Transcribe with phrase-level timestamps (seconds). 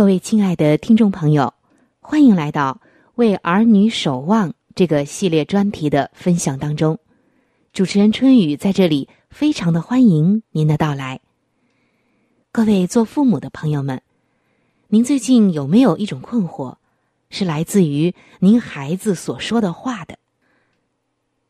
[0.00, 1.52] 各位亲爱的听众朋友，
[2.00, 2.80] 欢迎来到
[3.16, 6.98] “为儿女守望”这个系列专题的分享当中。
[7.74, 11.20] 主持人春雨在这里非常的欢迎您的到来。
[12.50, 14.00] 各位做父母的朋友们，
[14.88, 16.76] 您最近有没有一种困惑，
[17.28, 20.16] 是来自于您孩子所说的话的？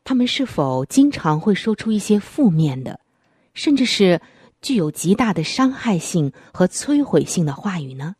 [0.03, 2.99] 他们是否经常会说出一些负面的，
[3.53, 4.19] 甚至是
[4.61, 8.17] 具有极大的伤害性和摧毁性的话语呢？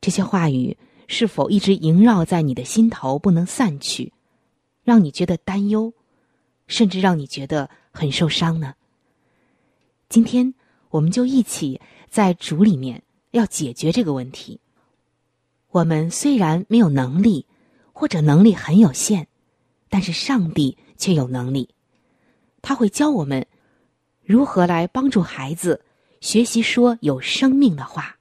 [0.00, 0.76] 这些话语
[1.08, 4.12] 是否一直萦绕在你的心头不能散去，
[4.84, 5.92] 让你觉得担忧，
[6.66, 8.74] 甚至让你觉得很受伤呢？
[10.08, 10.54] 今天
[10.90, 14.60] 我们就一起在主里面要解决这个问题。
[15.70, 17.46] 我们虽然没有能力，
[17.92, 19.26] 或者能力很有限，
[19.88, 21.70] 但是上帝却有能力，
[22.62, 23.46] 他会教我们
[24.24, 25.84] 如何来帮助孩子
[26.20, 28.16] 学习说有生命的话。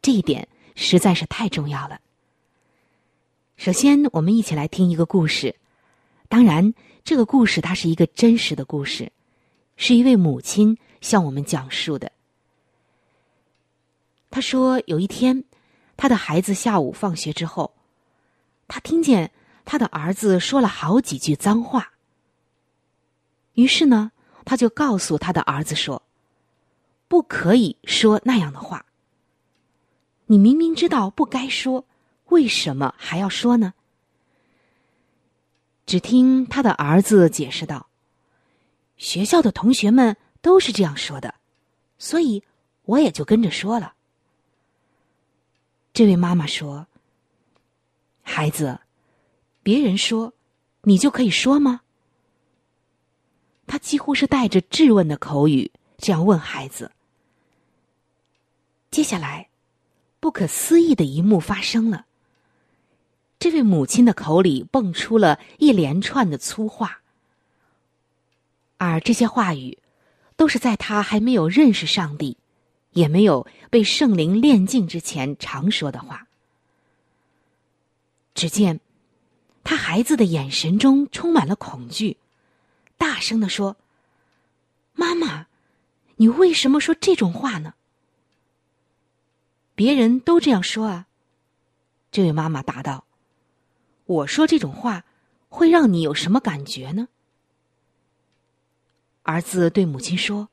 [0.00, 0.46] 这一点。
[0.74, 2.00] 实在是太重要了。
[3.56, 5.54] 首先，我们一起来听一个故事。
[6.28, 6.74] 当然，
[7.04, 9.12] 这个故事它是一个真实的故事，
[9.76, 12.10] 是一位母亲向我们讲述的。
[14.30, 15.44] 他说，有一天，
[15.96, 17.72] 他的孩子下午放学之后，
[18.66, 19.30] 他听见
[19.64, 21.92] 他的儿子说了好几句脏话。
[23.52, 24.10] 于是呢，
[24.44, 26.02] 他就告诉他的儿子说
[27.06, 28.84] ：“不可以说那样的话。”
[30.26, 31.84] 你明明知道不该说，
[32.26, 33.74] 为什么还要说呢？
[35.86, 37.88] 只听他的儿子解释道
[38.96, 41.34] ：“学校的同学们都是这样说的，
[41.98, 42.42] 所以
[42.86, 43.94] 我也就跟着说了。”
[45.92, 46.86] 这位妈妈说
[48.24, 48.80] ：“孩子，
[49.62, 50.32] 别人说，
[50.82, 51.82] 你就可以说吗？”
[53.66, 56.90] 他几乎是带着质问的口语这样问孩子。
[58.90, 59.48] 接下来，
[60.24, 62.06] 不可思议的一幕发生了。
[63.38, 67.02] 这位母亲的口里蹦出了一连串的粗话，
[68.78, 69.76] 而这些话语，
[70.34, 72.38] 都是在他还没有认识上帝。
[72.92, 76.26] 也没有被圣灵炼净之前常说的话。
[78.34, 78.80] 只见
[79.62, 82.16] 他孩子的眼神中充满了恐惧，
[82.96, 83.76] 大声的说
[84.94, 85.48] ：“妈妈，
[86.16, 87.74] 你为什么说这种话呢？”
[89.74, 91.06] 别人都这样说啊。
[92.10, 93.04] 这位妈妈答道
[94.06, 95.04] ：“我说这种话
[95.48, 97.08] 会让你有什么感觉呢？”
[99.22, 100.48] 儿子对母亲说：“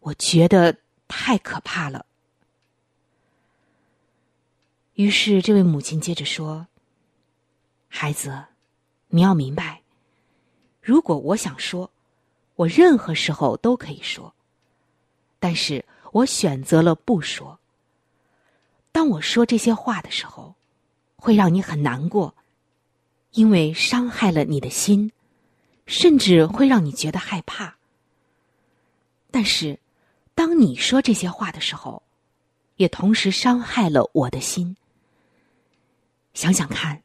[0.00, 2.06] 我觉得。”太可怕了。
[4.94, 6.66] 于是，这位母亲接着说
[7.88, 8.46] ：“孩子，
[9.08, 9.82] 你要明白，
[10.80, 11.90] 如果我想说，
[12.56, 14.34] 我任何时候都可以说，
[15.38, 17.60] 但是我选择了不说。
[18.94, 20.54] 当我说这些话的时候，
[21.16, 22.36] 会让你很难过，
[23.32, 25.10] 因为伤害了你的心，
[25.84, 27.76] 甚至会让你觉得害怕。
[29.32, 29.80] 但是。”
[30.36, 32.02] 当你说这些话的时候，
[32.74, 34.76] 也同时伤害了我的心。
[36.32, 37.04] 想想看，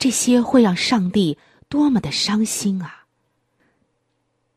[0.00, 3.06] 这些会让上帝多么的伤心啊！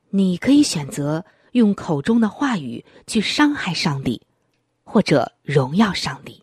[0.09, 4.19] 你可以选择用口中的话语去伤害上帝，
[4.83, 6.42] 或者荣耀上帝。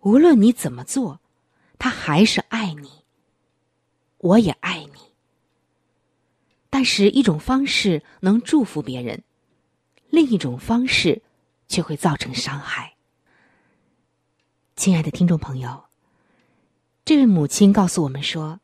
[0.00, 1.20] 无论你怎么做，
[1.78, 2.90] 他还是爱你，
[4.18, 5.00] 我也爱你。
[6.70, 9.22] 但是，一种方式能祝福别人。
[10.08, 11.22] 另一种方式，
[11.68, 12.94] 却会造成伤害。
[14.76, 15.84] 亲爱的听众朋友，
[17.04, 18.60] 这位母亲告诉我们说，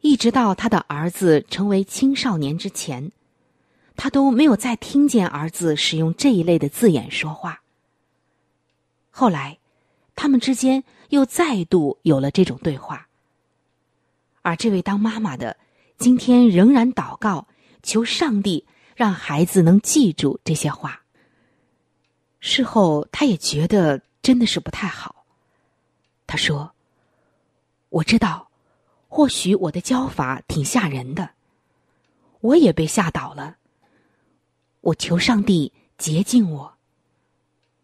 [0.00, 3.12] 一直到他的儿子成为青少年之前，
[3.96, 7.62] 他都没有再听见儿子使用这一类的字眼说话。
[9.10, 9.58] 后来，
[10.20, 13.08] 他们之间又再度有了这种对话，
[14.42, 15.56] 而这位当妈妈的
[15.96, 17.48] 今天仍然祷告，
[17.82, 18.66] 求上帝。
[18.94, 21.00] 让孩子能记住这些话。
[22.38, 25.24] 事后，他也觉得真的是不太好。
[26.26, 26.70] 他说
[27.88, 28.50] ：“我知道，
[29.08, 31.30] 或许我的教法挺吓人的，
[32.42, 33.56] 我也被吓倒了。
[34.82, 36.74] 我求上帝洁净我，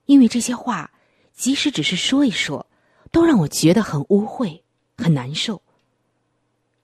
[0.05, 0.91] 因为这些话，
[1.37, 2.67] 即使只是说一说，
[3.13, 4.63] 都让我觉得很污秽、
[4.97, 5.63] 很难受。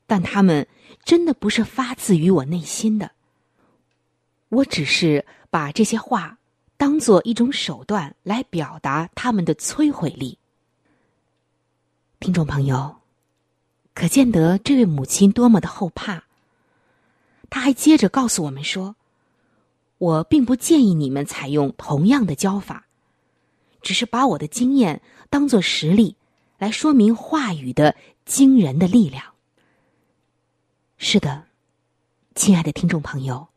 [0.06, 0.68] 但他们
[1.04, 3.10] 真的不是发自于我内心的。”
[4.50, 6.36] 我只是把这些话
[6.76, 10.36] 当做一种手段来表达他们的摧毁力。
[12.20, 12.96] 听众朋友，
[13.94, 16.24] 可见得这位母亲多么的后怕。
[17.48, 18.94] 他还接着告诉我们说
[19.96, 22.86] ：“我并不建议你们采用同样的教法，
[23.82, 26.16] 只是把我的经验当做实例
[26.58, 27.94] 来说明话语的
[28.24, 29.24] 惊人的力量。”
[30.96, 31.44] 是的，
[32.34, 33.48] 亲爱的听众朋友。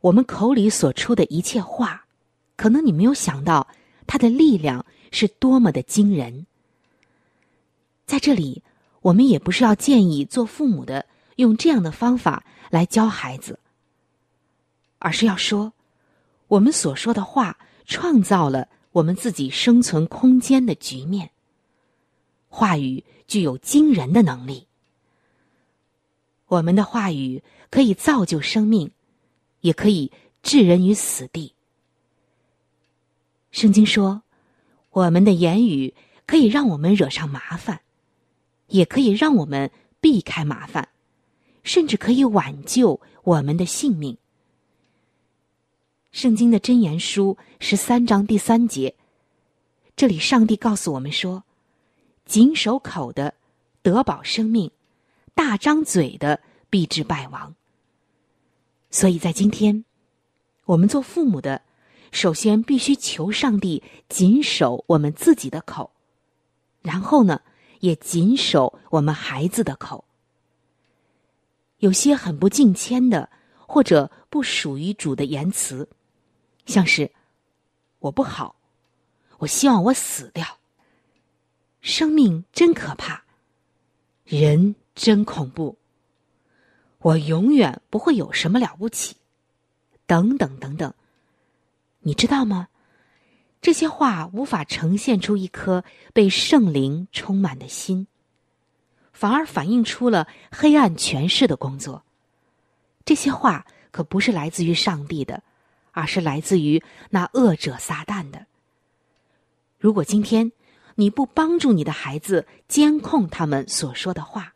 [0.00, 2.06] 我们口里所出的一切话，
[2.56, 3.68] 可能你没有想到，
[4.06, 6.46] 它的力量是多么的惊人。
[8.04, 8.64] 在这里，
[9.00, 11.06] 我们也不是要建议做父母的
[11.36, 13.58] 用这样的方法来教孩子，
[14.98, 15.72] 而是要说，
[16.48, 21.30] 我们所说的话创造了我们自己生存空间的局面。
[22.48, 24.66] 话语具有惊人的能力，
[26.46, 28.90] 我们的话语可以造就生命。
[29.62, 30.10] 也可以
[30.42, 31.54] 置人于死地。
[33.52, 34.22] 圣经说，
[34.90, 35.94] 我们的言语
[36.26, 37.80] 可以让我们惹上麻烦，
[38.66, 39.70] 也可以让我们
[40.00, 40.88] 避开麻烦，
[41.62, 44.18] 甚至可以挽救我们的性命。
[46.12, 48.94] 圣经的箴言书十三章第三节，
[49.96, 51.44] 这里上帝告诉我们说
[52.26, 53.32] ：“谨守口的
[53.80, 54.70] 得保生命，
[55.34, 57.54] 大张嘴的必致败亡。”
[58.90, 59.86] 所以在今天，
[60.66, 61.62] 我们做父母的，
[62.10, 65.92] 首先必须求上帝谨守我们自己的口，
[66.82, 67.40] 然后呢，
[67.80, 70.04] 也谨守我们孩子的口。
[71.78, 73.30] 有些很不敬谦的，
[73.66, 75.88] 或者不属于主的言辞，
[76.66, 77.10] 像是
[78.00, 78.56] “我不好
[79.38, 80.58] ”，“我希望我死掉
[81.80, 83.24] ”，“生命真可怕
[84.24, 85.76] ”，“人真恐怖”。
[87.00, 89.16] 我永远不会有什么了不起，
[90.06, 90.94] 等等等等，
[92.00, 92.68] 你知道吗？
[93.60, 98.06] 这些话无法呈现出一颗被圣灵充满的心，
[99.12, 102.04] 反而反映出了黑暗权势的工作。
[103.04, 105.42] 这些话可不是来自于上帝的，
[105.92, 108.46] 而是来自于那恶者撒旦的。
[109.78, 110.50] 如果今天
[110.96, 114.54] 你不帮助你的孩子监控他们所说的话，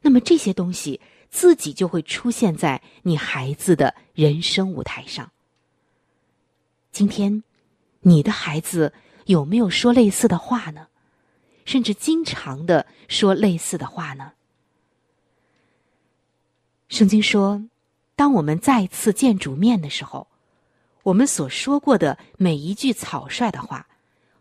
[0.00, 5.30] 那么这些东西自己就会出现在你孩子的人生舞台上。
[6.90, 7.44] 今天。
[8.04, 8.92] 你的孩子
[9.26, 10.88] 有没有说类似的话呢？
[11.64, 14.32] 甚至经常的说类似的话呢？
[16.88, 17.62] 圣经说，
[18.14, 20.28] 当我们再次见主面的时候，
[21.02, 23.86] 我们所说过的每一句草率的话，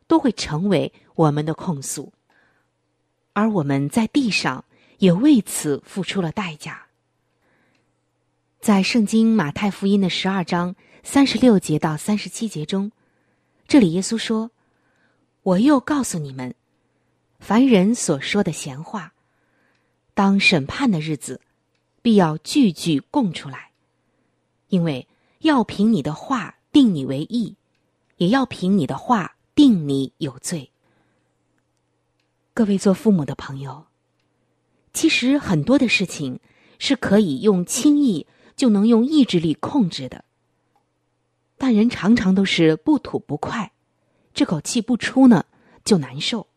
[0.07, 2.13] 都会成为我们的控诉，
[3.33, 4.63] 而我们在地上
[4.97, 6.85] 也为此付出了代价。
[8.59, 12.91] 在圣经马太福音的十二章三十六节到三十七节中。
[13.67, 14.51] 这里耶稣说
[15.41, 16.53] ：“我又告诉你们，
[17.39, 19.13] 凡人所说的闲话，
[20.13, 21.41] 当审判的日子，
[22.01, 23.71] 必要句句供出来，
[24.69, 25.07] 因为
[25.39, 27.55] 要凭你的话定你为义，
[28.17, 30.71] 也要凭你的话定你有罪。”
[32.53, 33.85] 各位做父母的朋友，
[34.93, 36.39] 其实很多的事情
[36.79, 40.25] 是可以用轻易就能用意志力控制的。
[41.57, 43.71] 但人常常都是不吐不快，
[44.33, 45.45] 这口气不出呢
[45.85, 46.47] 就难受。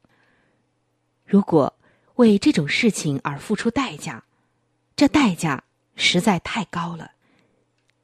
[1.24, 1.74] 如果
[2.16, 4.23] 为这种事情而付出代价，
[4.96, 5.64] 这代价
[5.96, 7.12] 实在太高了。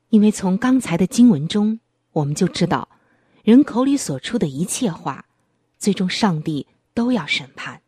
[0.09, 1.79] 因为从刚才的经文中，
[2.13, 2.89] 我们就知道，
[3.45, 5.25] 人口里所出的一切话，
[5.79, 7.81] 最终上帝都要审判。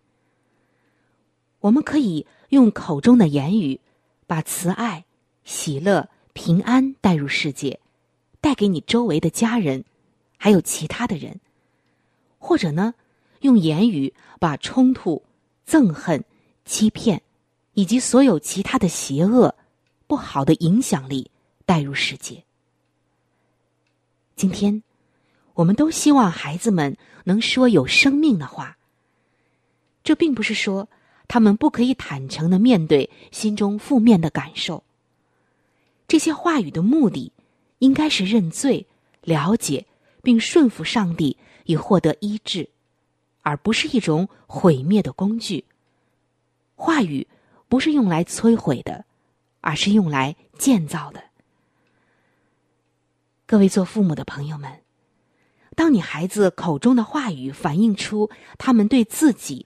[1.61, 3.81] 我们可以用口中的言语，
[4.27, 5.05] 把慈爱、
[5.45, 7.81] 喜乐、平安带入世界。
[8.41, 9.85] 带给你周围的家人，
[10.37, 11.39] 还有其他的人，
[12.39, 12.95] 或者呢，
[13.43, 15.23] 用言语把冲突、
[15.65, 16.25] 憎恨、
[16.65, 17.23] 欺骗，
[17.75, 19.55] 以及所有其他的邪恶、
[20.07, 21.31] 不好的影响力
[21.65, 22.45] 带入世界。
[24.37, 24.83] 今天，
[25.55, 28.77] 我们都希望孩子们能说有生命的话。
[30.03, 30.89] 这并不是说
[31.29, 34.83] 他们不可以坦诚的面对心中负面的感受。
[36.09, 37.33] 这些话语的目的。
[37.83, 38.87] 应该是认罪、
[39.23, 39.85] 了解
[40.23, 42.71] 并顺服上帝，以获得医治，
[43.41, 45.65] 而不是一种毁灭的工具。
[46.77, 47.27] 话语
[47.73, 49.07] 不是用来摧毁的，
[49.63, 51.25] 而是用来建造的。
[53.47, 54.71] 各位做父母的朋友们，
[55.75, 59.65] 当你孩子口中的话语反映出他们对自己、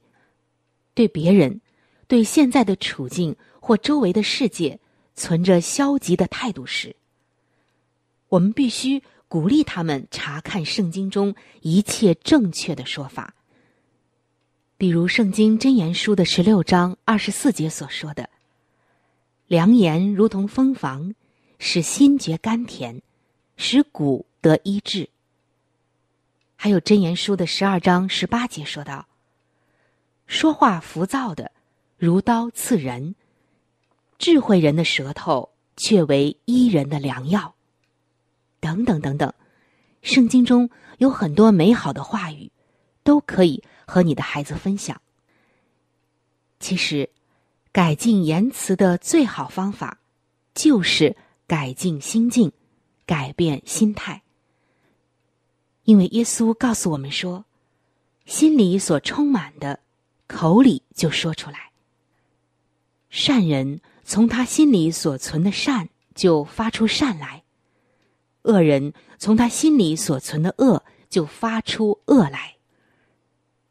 [0.95, 1.61] 对别人、
[2.07, 4.79] 对现在的处境或周围的世界
[5.17, 6.95] 存着消极的态度时，
[8.29, 13.35] 我们必须鼓励他们查看圣经中一切正确的说法，
[14.79, 18.29] 比如《圣经真言书》的十六章二十四节所说的
[19.49, 21.15] ：“良言如同蜂房，
[21.59, 23.01] 使心觉甘甜，
[23.57, 25.09] 使骨得医治。”
[26.57, 29.09] 还有《真言书》的十二章十八节说道
[30.29, 31.53] ：“说话浮躁的，
[31.97, 33.15] 如刀刺人；
[34.19, 37.55] 智慧人的舌头，却为医人的良药。”
[38.61, 39.33] 等等等等，
[40.03, 40.69] 圣经中
[40.99, 42.51] 有很多美好的话语，
[43.07, 45.01] 都可以和你的孩子分享。
[46.59, 47.09] 其实，
[47.71, 50.01] 改进言辞的最好方法，
[50.55, 52.51] 就是改进心境，
[53.07, 54.23] 改变心态。
[55.85, 57.45] 因为耶稣告诉我们说，
[58.25, 59.79] 心里所充满的，
[60.27, 61.71] 口里就说出来。
[63.09, 67.45] 善人从他心里所存的善，就发出善来。
[68.43, 72.56] 恶人从他心里所存的恶就发出恶来。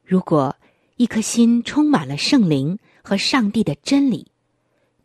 [0.05, 0.55] 如果
[0.97, 4.31] 一颗心充满了圣灵和上帝的真理，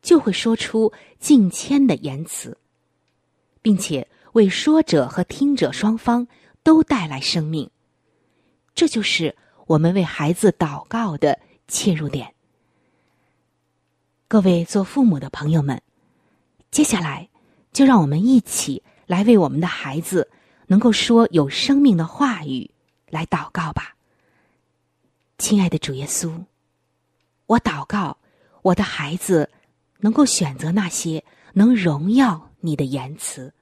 [0.03, 2.57] 就会说出敬谦的言辞，
[3.63, 6.29] 并且为说者和听者双方
[6.63, 7.69] 都带来生命。
[8.75, 9.35] 这就是
[9.67, 12.35] 我们为孩子祷告的切入点。
[14.29, 15.83] 各位做父母的朋友们，
[16.71, 17.29] 接下来
[17.73, 18.83] 就让我们一起。
[19.07, 20.31] 来为我们的孩子
[20.69, 22.71] 能够说有生命的话语
[23.09, 23.97] 来祷告吧，
[25.41, 26.45] 亲爱的主耶稣，
[27.47, 28.19] 我祷告
[28.61, 29.49] 我的孩子
[30.01, 33.55] 能够选择那些能荣耀你的言辞。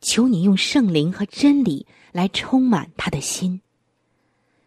[0.00, 3.60] 求你用圣灵和真理来充满他的心，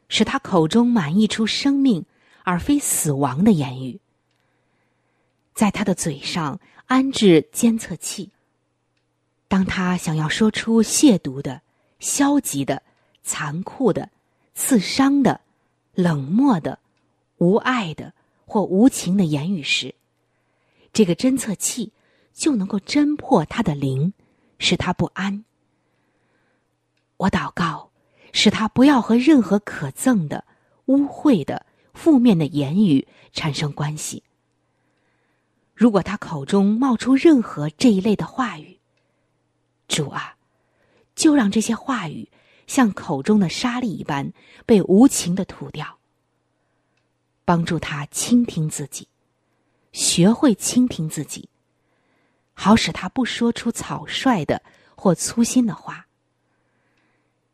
[0.07, 2.05] 使他口中满溢出生命
[2.43, 3.99] 而非死亡的言语，
[5.53, 8.31] 在他的嘴上安置监测器。
[9.49, 11.61] 当他想要说出亵渎的、
[11.99, 12.81] 消极的、
[13.21, 14.09] 残酷的、
[14.53, 15.41] 刺伤的、
[15.93, 16.79] 冷漠的、
[17.37, 18.13] 无爱的
[18.45, 19.95] 或无情的言语时，
[20.93, 21.91] 这个侦测器
[22.33, 24.13] 就能够侦破他的灵，
[24.59, 25.43] 使他不安。
[27.17, 27.91] 我祷告，
[28.33, 30.43] 使他不要和任何可憎的、
[30.85, 34.23] 污秽的、负面的言语产生关系。
[35.73, 38.79] 如果他口中冒出任何这一类的话语，
[39.87, 40.35] 主啊，
[41.15, 42.29] 就让这些话语
[42.71, 44.31] 像口中的沙粒一般
[44.65, 45.99] 被无情的吐掉。
[47.43, 49.09] 帮助他倾听自己，
[49.91, 51.49] 学会倾听自己，
[52.53, 54.63] 好使他不说出草率的
[54.95, 56.07] 或粗心的话。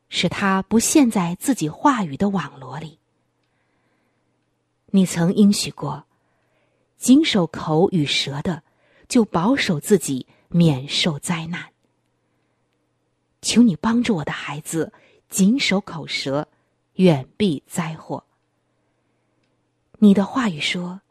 [0.08, 3.00] 使他不陷在自己话语的网罗里。
[4.92, 6.06] 你曾应许过，
[6.96, 8.62] 谨守口与舌的，
[9.10, 11.74] 就保守自己免受灾难。
[13.42, 14.92] 求你帮助我的孩子
[15.30, 16.48] 谨守口舌，
[16.94, 18.24] 远避灾祸。
[20.00, 21.02] 你的话语说：“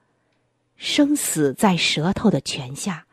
[0.77, 3.07] 生死在舌头的泉下，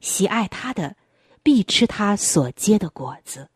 [0.00, 0.96] 喜爱他的，
[1.42, 3.48] 必吃他所结的果子。”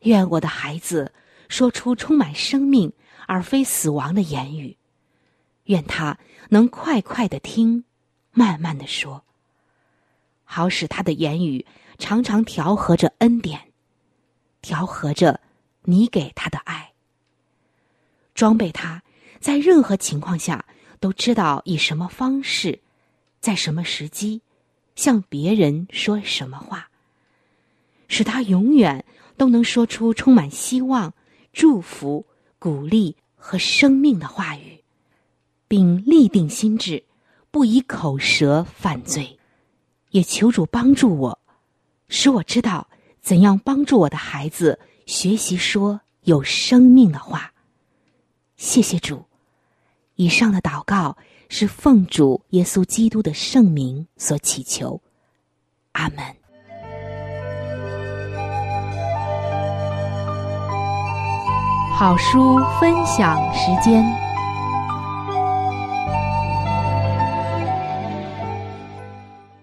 [0.00, 1.12] 愿我的孩子
[1.48, 2.92] 说出充满生命
[3.26, 4.76] 而非死亡的言语，
[5.64, 7.84] 愿他能快快的听，
[8.32, 9.24] 慢慢的说，
[10.44, 11.66] 好使他的言语
[11.98, 13.69] 常常调和着恩典，
[14.62, 15.40] 调和着
[15.82, 16.92] 你给他的爱，
[18.34, 19.02] 装备他
[19.40, 20.64] 在任何情况下
[20.98, 22.80] 都知道以什么方式，
[23.40, 24.42] 在什么时机
[24.96, 26.88] 向别人说什么话，
[28.08, 29.04] 使他永远。
[29.36, 31.14] 都能说出充满希望、
[31.50, 32.26] 祝福、
[32.58, 34.84] 鼓励和生命的话语，
[35.66, 37.02] 并立定心志，
[37.50, 39.38] 不以口舌犯罪。
[40.10, 41.38] 也求主帮助我，
[42.10, 42.86] 使我知道
[43.30, 47.52] 怎样帮助我的孩子学习说有生命的话。
[48.56, 49.24] 谢谢主。
[50.16, 51.16] 以上的祷告
[51.48, 55.00] 是奉主耶稣基督的圣名所祈求。
[55.92, 56.18] 阿门。
[61.96, 64.04] 好书分享时间。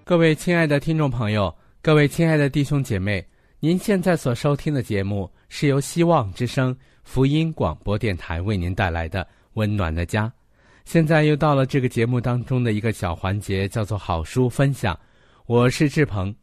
[0.05, 3.27] 各位亲爱的听众朋友，各位亲爱的弟兄姐妹，
[3.59, 10.27] 您现在所收听的节目是由希望之声福音广播电台为您带来的《温暖的家》。
[10.85, 14.97] 现在又到了这个节目当中的一个小环节，叫做好书分享。
[15.47, 16.33] 我是志鹏。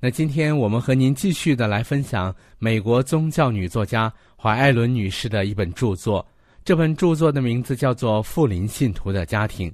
[0.00, 6.26] 那今天我们和您继续的来分享美国宗教女作家怀艾伦女士的一本著作，
[6.62, 9.70] 这本著作的名字叫做《富林信徒的家庭》。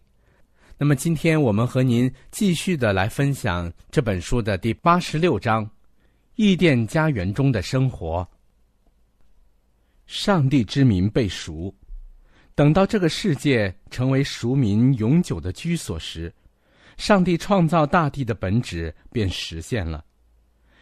[0.79, 5.67] 那么今天我们和您继续的来分享这本书的第八十六章
[6.37, 8.21] 《伊甸家园中的生活》。
[10.07, 11.75] 上帝之民被赎，
[12.55, 16.31] 等到这个世界成为赎民永久的居所时，
[16.99, 20.05] 上帝创造大地的本旨便实现了。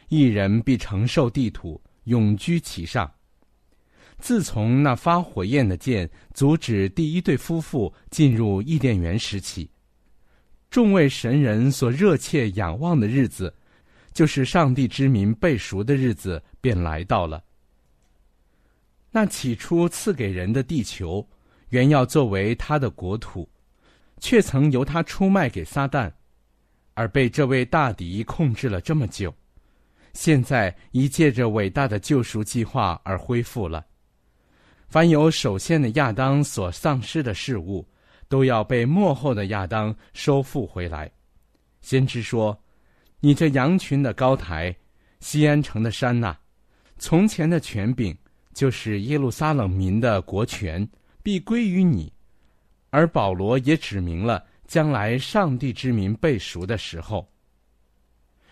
[0.09, 3.09] 一人必承受地土，永居其上。
[4.19, 9.71] 自从那发火焰的剑阻止第一对夫妇进入伊甸园时起，
[10.69, 13.55] 众位神人所热切仰望的日子，
[14.15, 17.43] 就是上帝之民被赎的日子，便来到了。
[19.11, 21.29] 那起初赐给人的地球，
[21.69, 23.49] 原要作为他的国土，
[24.19, 26.11] 却曾由他出卖给撒旦，
[26.95, 29.35] 而被这位大敌控制了这么久。
[30.15, 33.85] 现在已借着伟大的救赎计划而恢复了。
[34.89, 37.85] 凡有首先的亚当所丧失的事物，
[38.29, 41.11] 都要被幕后的亚当收复回来。
[41.83, 42.57] 先知说
[43.25, 44.77] ：“你这羊群的高台，
[45.21, 46.37] 西安城的山呐，
[46.99, 48.15] 从前的权柄，
[48.53, 50.87] 就是耶路撒冷民的国权，
[51.23, 52.13] 必归于你。”
[52.93, 57.27] 而保罗也指明了将来上帝之民被赎的时候。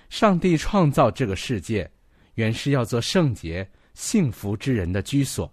[0.08, 1.90] 上帝创造这个世界，
[2.36, 5.52] 原是要做圣洁、幸福之人的居所。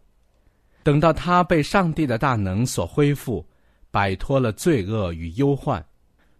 [0.82, 3.46] 等到他被上帝的大能所恢复，
[3.92, 5.86] 摆脱了罪恶与忧患，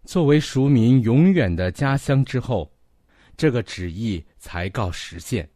[0.06, 2.69] 作为赎民永远的家乡之后，
[3.40, 5.48] 这个旨意才告实现。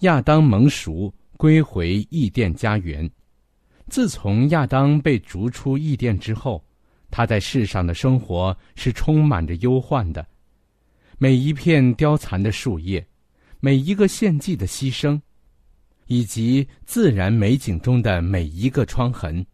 [0.00, 3.08] 亚当蒙赎，归回异殿家园。
[3.88, 6.66] 自从亚当被逐出异殿之后，
[7.12, 10.26] 他在世上的生活是充满着忧患的。
[11.16, 13.06] 每一片凋残的树叶，
[13.60, 15.20] 每一个献祭的牺牲，
[16.08, 19.46] 以及自然美景中的每一个疮痕，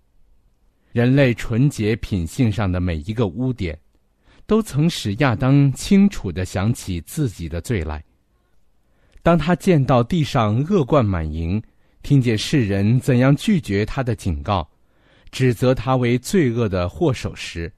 [0.92, 3.78] 人类纯洁品性上的每一个污点，
[4.46, 8.02] 都曾使亚当清楚的想起自己的罪来。
[9.22, 11.60] 当他见到地上恶贯满盈，
[12.02, 14.68] 听见世人怎样拒绝他的警告，
[15.32, 17.72] 指责他为罪恶的祸首时，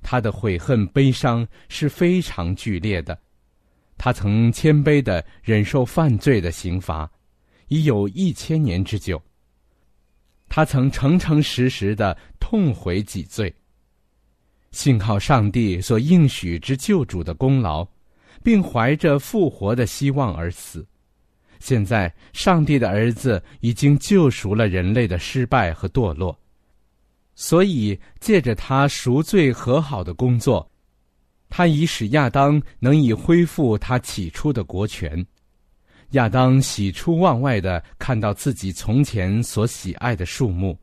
[0.00, 3.18] 他的悔恨悲伤是非常剧烈的。
[3.98, 7.10] 他曾谦卑的忍受犯罪的刑罚，
[7.68, 9.22] 已有一千年之久。
[10.48, 13.54] 他曾诚诚实实的痛悔己罪。
[14.76, 17.82] 信靠上帝所应许之救主的功劳，
[18.42, 20.86] 并怀着复活的希望而死。
[21.60, 26.38] 现在，上帝的儿子已经救赎了人类的失败和堕落，
[27.34, 30.70] 所以借着他赎罪和好的工作，
[31.48, 35.26] 他已使亚当能以恢复他起初的国权。
[36.10, 40.78] 亚当喜出望外的看到自己从前所喜爱的树木。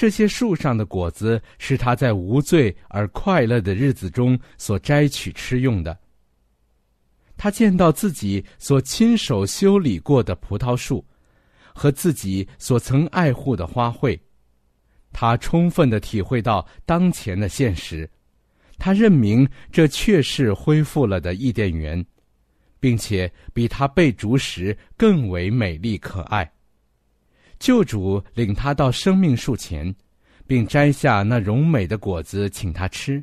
[0.00, 5.94] 这些树上的果子是他在无罪而快乐的日子中所摘取吃用的。
[7.36, 11.04] 他见到自己所亲手修理过的葡萄树，
[11.74, 14.18] 和自己所曾爱护的花卉，
[15.12, 18.08] 他充分的体会到当前的现实。
[18.78, 22.02] 他认明这确是恢复了的伊甸园，
[22.80, 26.50] 并且比他被逐时更为美丽可爱。
[27.60, 29.94] 救主领他到生命树前，
[30.46, 33.22] 并摘下那荣美的果子，请他吃。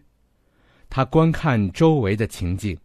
[0.90, 2.78] 他观看周围的情景，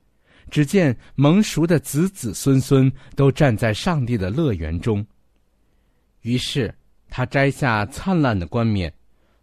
[0.50, 5.06] 只见蒙熟的子子孙孙都站在上帝的乐园中。
[6.22, 6.74] 于是
[7.10, 8.92] 他摘下灿烂的冠冕，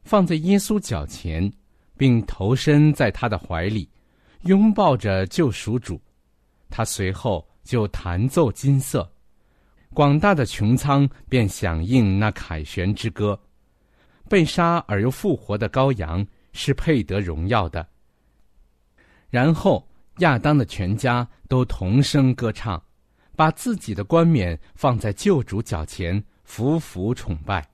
[0.04, 1.50] 放在耶稣脚前，
[1.96, 3.88] 并投身在他的怀里，
[4.46, 6.02] 拥抱着救赎主。
[6.72, 9.10] 他随后就弹奏金色。
[9.94, 13.40] 广大的穹苍便响应那凯旋之歌，
[14.30, 17.86] 被杀而又复活的羔羊是配得荣耀的。
[19.30, 19.88] 然后
[20.20, 22.82] 亚当的全家都同声歌唱，
[23.36, 27.68] 把自己的冠冕放在救主脚前，服服崇拜。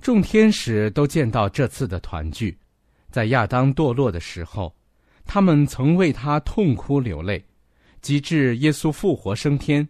[0.00, 2.58] 众天使都见到这次的团聚，
[3.10, 4.74] 在亚当堕落的时候，
[5.24, 7.42] 他们曾为他痛哭流泪，
[8.00, 9.86] 及至耶稣复活升天。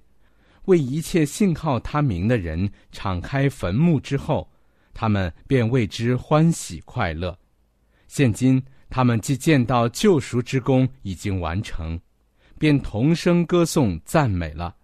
[0.66, 4.50] 为一切信靠他名的人敞开坟墓之后，
[4.92, 7.36] 他们便为之欢喜快乐。
[8.08, 12.00] 现今他们既见到救赎之功已经完成，
[12.58, 14.74] 便同声歌颂赞美了。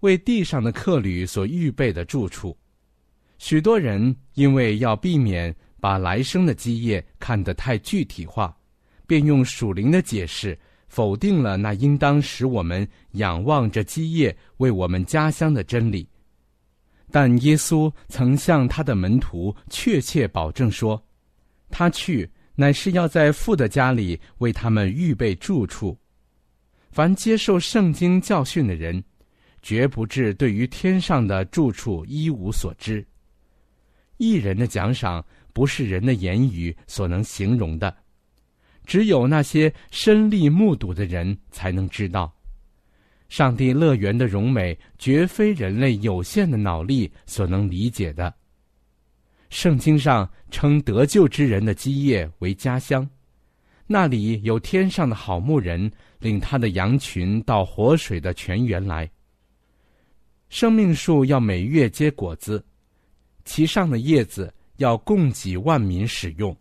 [0.00, 2.56] 为地上的客旅所预备的住处，
[3.38, 8.54] 许多人因为要避免把来生的基业看得太具体化，
[9.06, 10.58] 便用属灵的解释。
[10.96, 16.08] 否定了那应当使我们仰望着基业为我们家乡的真理，
[17.10, 21.06] 但耶稣曾向他的门徒确切保证说
[21.68, 25.94] ：“他去乃是要在父的家里为他们预备住处。
[26.90, 29.04] 凡接受圣经教训的人，
[29.60, 33.06] 绝不至对于天上的住处一无所知。
[34.16, 37.94] 一人的奖赏不是人的言语所能形容的。”
[38.86, 42.32] 只有那些身历目睹的人才能知道，
[43.28, 48.32] 上帝乐园的荣美绝非人类有限的脑力所能理解的。
[49.50, 53.08] 圣经上称得救之人的基业为家乡，
[53.86, 59.10] 那里有天上的好牧人领他的羊群到活水的泉源来。
[60.48, 62.64] 生命树要每月结果子，
[63.44, 66.56] 其上的叶子要供给万民使用。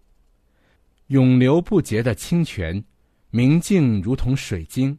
[1.08, 2.84] 永流不竭的清泉，
[3.30, 4.96] 明净如同水晶；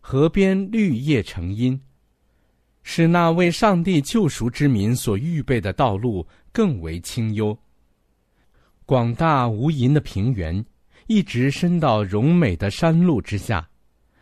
[0.00, 1.80] 河边绿叶成荫，
[2.82, 7.56] 使那为上帝救赎之民所预备的道路更为清幽。
[8.86, 10.64] 广大无垠的平原，
[11.06, 13.68] 一直伸到荣美的山路之下，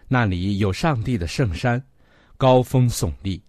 [0.09, 1.83] 那里有上帝的圣山，
[2.37, 3.43] 高峰耸立。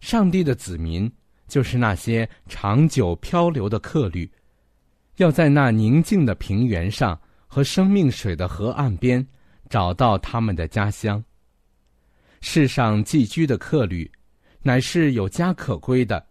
[0.00, 1.10] 上帝的子民，
[1.48, 4.30] 就是那些长久漂流的客旅。
[5.18, 9.24] 要在那宁静的平原上和生命水的河岸边，
[9.68, 11.22] 找到他们的家乡。
[12.40, 14.10] 世上寄居的客旅，
[14.62, 16.24] 乃是有家可归的。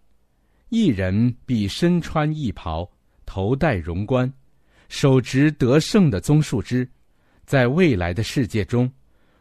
[0.69, 2.89] 一人必身穿义袍，
[3.25, 4.31] 头戴荣冠，
[4.87, 6.89] 手执得胜的棕树枝。
[7.45, 8.89] 在未来的世界中，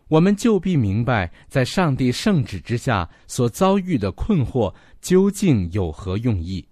[0.08, 6.66] 我们就必明白，在上帝圣旨之下所遭遇的困惑究竟有何用意。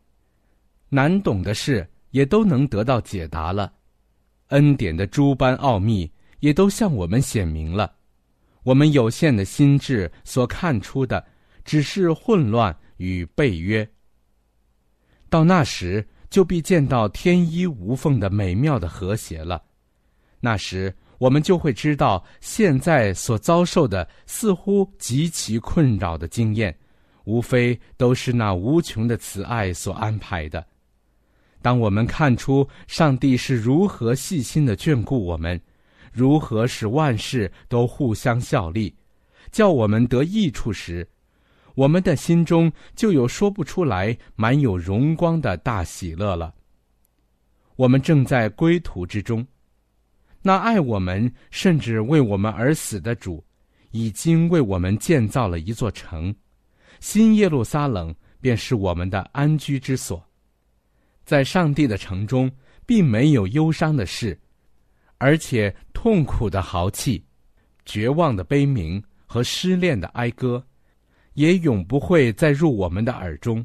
[0.89, 1.89] 难懂的是。
[2.15, 3.73] 也都能得到解答了，
[4.51, 7.93] 恩典的诸般奥秘也都向我们显明了。
[8.63, 11.27] 我们有限的心智所看出的，
[11.65, 13.87] 只是混乱与背约。
[15.29, 19.61] 到那时，就必见到天衣无缝的美妙的和谐了。
[20.39, 26.79] 那时，我们就会知道，现在所遭受的似乎极其困扰的经验，
[27.25, 30.65] 无非都是那无穷的慈爱所安排的。
[31.65, 35.59] 当我们看出上帝是如何细心的眷顾我们，
[36.13, 38.95] 如何使万事都互相效力，
[39.51, 41.09] 叫我们得益处时，
[41.75, 46.53] 我们的心中就有说不出来、满有荣光的大喜乐了。
[47.77, 49.47] 我们正在归途之中，
[50.43, 53.43] 那爱我们甚至为我们而死的主，
[53.91, 56.35] 已经为我们建造了一座城，
[57.01, 60.23] 新耶路撒冷便是我们的安居之所。
[61.25, 62.51] 在上帝的城中，
[62.87, 64.39] 并没有忧伤的事，
[65.19, 67.25] 而且痛苦的豪气、
[67.85, 70.65] 绝望的悲鸣和失恋的哀歌，
[71.35, 73.65] 也永不会再入我们的耳中。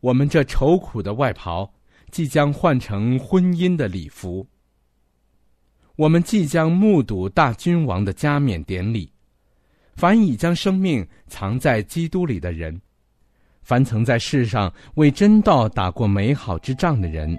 [0.00, 1.72] 我们这愁苦的外袍。
[2.10, 4.44] 即将换成婚姻的礼服。
[5.94, 9.12] 我们即将目睹大君王的加冕典礼。
[9.94, 12.82] 凡已将生命藏在基督里的人，
[13.70, 17.38] 凡曾在世上为真道打过美好之仗的人，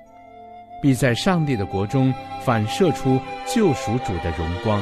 [0.81, 4.81] 必在上帝的国中反射出救赎主的荣光。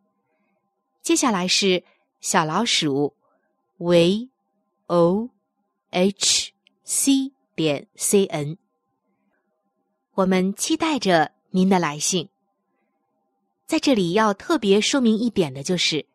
[1.01, 1.83] 接下来是
[2.19, 3.15] 小老鼠
[3.79, 4.29] ，v
[4.85, 5.29] o
[5.89, 6.51] h
[6.83, 8.59] c 点 c n。
[10.13, 12.29] 我们期待着您的来信。
[13.65, 16.05] 在这里要特别说明一点的就是，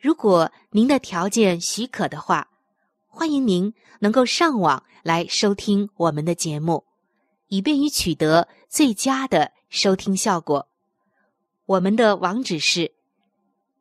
[0.00, 2.48] 如果您的条件许可的话，
[3.08, 6.84] 欢迎您能够上网来收听我们的节目，
[7.48, 10.66] 以便于取得最佳的收听效果。
[11.66, 12.95] 我们的网址是。